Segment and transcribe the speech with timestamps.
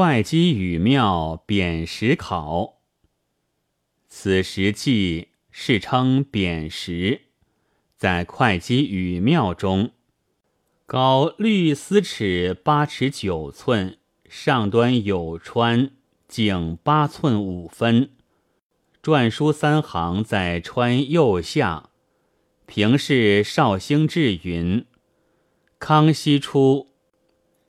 [0.00, 2.82] 会稽宇庙匾石考。
[4.06, 7.22] 此石记世称匾石，
[7.96, 9.90] 在会稽宇庙中，
[10.86, 13.98] 高绿丝尺八尺九寸，
[14.28, 15.90] 上端有川，
[16.28, 18.10] 径八寸五分。
[19.02, 21.90] 篆书三行在川右下。
[22.66, 24.86] 平是绍兴志云：
[25.80, 26.86] 康熙初，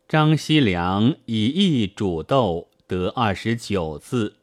[0.10, 4.38] 张锡良以一煮豆得二十九字，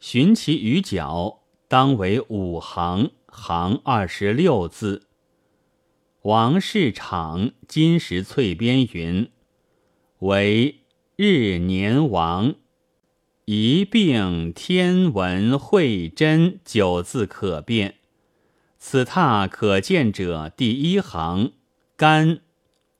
[0.00, 5.02] 寻其余角，当为五行，行二十六字。
[6.22, 9.28] 王世场金石翠边云：
[10.20, 10.76] 为
[11.16, 12.54] 日年王，
[13.44, 17.96] 一并天文会真九字可辨。
[18.78, 21.52] 此拓可见者，第一行
[21.94, 22.40] 干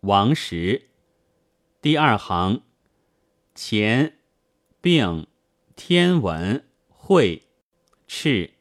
[0.00, 0.88] 王石，
[1.84, 2.62] 第二行
[3.54, 4.14] 乾
[4.80, 5.26] 并
[5.76, 7.42] 天文会
[8.06, 8.54] 赤，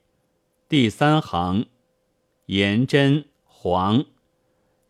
[0.68, 1.68] 第三行
[2.48, 4.04] 颜真黄，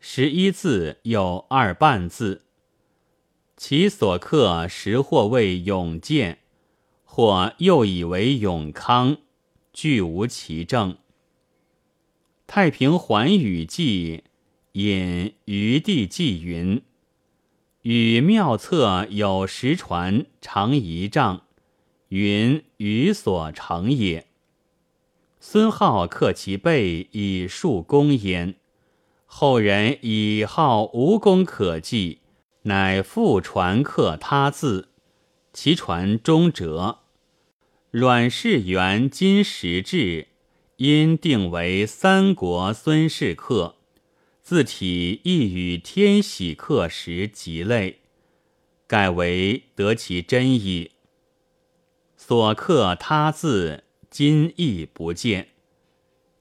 [0.00, 2.42] 十一字有二半字。
[3.56, 6.40] 其所刻时或为永健，
[7.04, 9.18] 或又以为永康，
[9.72, 10.94] 俱无其证。
[12.48, 14.24] 《太平寰宇记》
[14.72, 16.82] 引余地记云
[17.84, 21.42] ：“与庙侧有石船，长一丈，
[22.08, 24.26] 云余所成也。”
[25.38, 28.54] 孙浩刻其背以述功焉，
[29.26, 32.20] 后人以号无功可记，
[32.62, 34.88] 乃复传刻他字，
[35.52, 37.00] 其传终折。
[37.90, 40.28] 阮氏元金石志。
[40.78, 43.73] 因定为三国孙氏刻，
[44.44, 48.00] 字体亦与天喜刻石极类，
[48.86, 50.90] 盖为得其真意。
[52.14, 55.48] 所刻他字，今亦不见。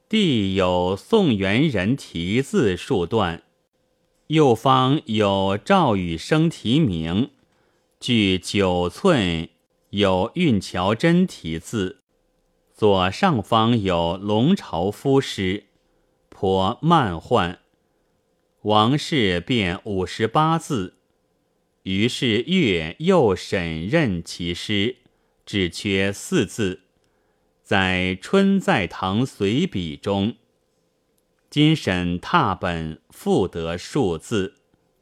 [0.09, 3.43] 地有宋元人题字数段，
[4.27, 7.29] 右方有赵羽生题名，
[8.01, 9.47] 距九寸
[9.91, 12.01] 有运桥真题字。
[12.73, 15.67] 左上方有龙朝夫诗，
[16.27, 17.62] 颇慢换。
[18.63, 20.93] 王氏便五十八字，
[21.83, 24.95] 于是月又审认其诗，
[25.45, 26.83] 只缺四字，
[27.61, 30.37] 在《春在堂随笔》中。
[31.49, 34.55] 今审拓本复得数字，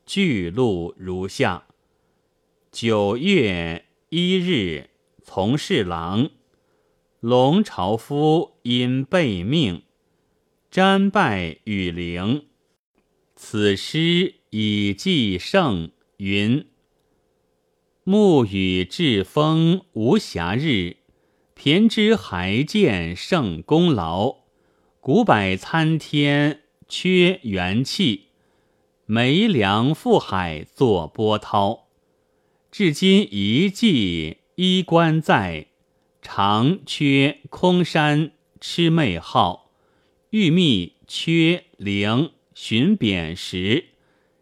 [0.08, 1.68] 巨录如下：
[2.72, 4.90] 九月一日，
[5.22, 6.32] 从事郎。
[7.20, 9.84] 龙朝夫因被命，
[10.72, 12.48] 瞻拜羽灵。
[13.44, 16.68] 此诗以寄圣云：
[18.04, 20.98] 暮雨至风无暇日，
[21.56, 24.36] 贫之还见圣功劳。
[25.00, 28.28] 古柏参天缺元气，
[29.08, 31.88] 梅梁覆海作波涛。
[32.70, 35.70] 至今遗迹衣冠在。
[36.22, 39.72] 长缺空山魑魅号，
[40.30, 42.34] 玉密缺灵
[42.64, 43.86] 寻扁石，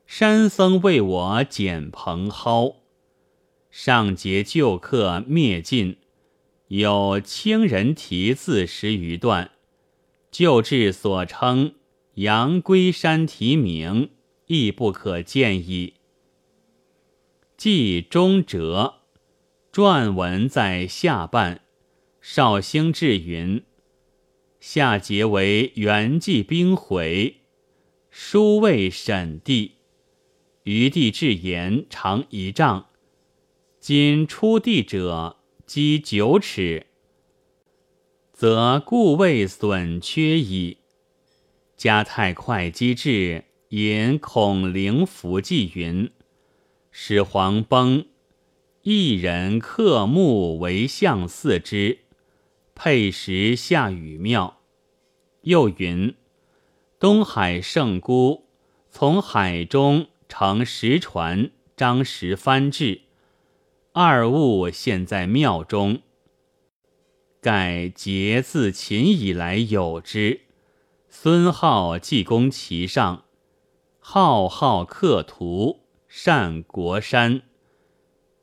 [0.05, 2.81] 山僧为我捡蓬蒿。
[3.71, 5.95] 上节旧客灭尽，
[6.67, 9.51] 有清人题字十余段。
[10.29, 11.75] 旧志所称
[12.15, 14.09] 阳归山题名，
[14.47, 15.93] 亦不可见矣。
[17.55, 18.95] 记中折，
[19.71, 21.61] 撰文在下半。
[22.19, 23.63] 绍兴志云：
[24.59, 27.38] 下节为元济兵回，
[28.09, 29.75] 书为沈帝。
[30.63, 32.87] 余地至言长一丈，
[33.79, 36.87] 今出地者积九尺，
[38.33, 40.77] 则故未损缺矣。
[41.75, 46.11] 嘉泰会稽志引孔灵符记云：
[46.91, 48.05] 始皇崩，
[48.81, 51.99] 一人刻木为象四之。
[52.75, 54.61] 配石下雨庙，
[55.41, 56.15] 又云：
[56.99, 58.49] 东海圣姑
[58.89, 63.03] 从海中乘石船张石翻至，
[63.93, 66.01] 二物现在庙中。
[67.39, 70.41] 盖节自秦以来有之。
[71.07, 73.23] 孙浩济公其上，
[73.99, 77.43] 浩浩刻图，善国山。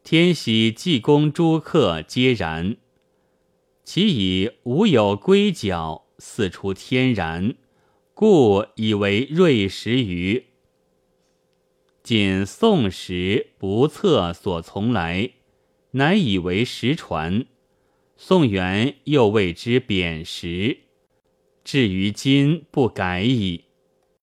[0.03, 2.79] 天喜济公诸客皆然。
[3.85, 7.55] 其以无有龟角，似出天然，
[8.19, 10.47] 故以为瑞石于。
[12.03, 15.33] 仅宋时不测所从来，
[15.91, 17.45] 乃以为实传。
[18.17, 20.79] 宋元又谓之贬石，
[21.63, 23.66] 至于今不改矣。